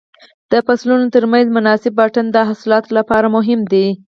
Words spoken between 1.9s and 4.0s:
واټن د حاصلاتو لپاره مهم دی.